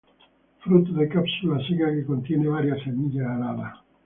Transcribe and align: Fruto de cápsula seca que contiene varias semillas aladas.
Fruto 0.61 0.93
de 0.93 1.07
cápsula 1.07 1.59
seca 1.67 1.91
que 1.93 2.03
contiene 2.07 2.47
varias 2.47 2.81
semillas 2.81 3.27
aladas. 3.27 3.77